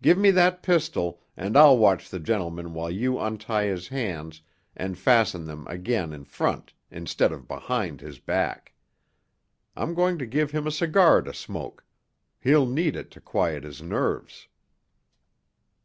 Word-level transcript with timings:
Give 0.00 0.16
me 0.16 0.30
that 0.30 0.62
pistol, 0.62 1.20
and 1.36 1.56
I'll 1.56 1.76
watch 1.76 2.08
the 2.08 2.20
gentleman 2.20 2.74
while 2.74 2.92
you 2.92 3.18
untie 3.18 3.64
his 3.64 3.88
hands 3.88 4.40
and 4.76 4.96
fasten 4.96 5.46
them 5.46 5.66
again 5.66 6.12
in 6.12 6.22
front 6.26 6.72
instead 6.92 7.32
of 7.32 7.48
behind 7.48 8.00
his 8.00 8.20
back. 8.20 8.72
I'm 9.74 9.94
going 9.94 10.16
to 10.18 10.26
give 10.26 10.52
him 10.52 10.68
a 10.68 10.70
cigar 10.70 11.22
to 11.22 11.34
smoke; 11.34 11.84
he'll 12.38 12.66
need 12.68 12.94
it 12.94 13.10
to 13.10 13.20
quiet 13.20 13.64
his 13.64 13.82
nerves." 13.82 14.46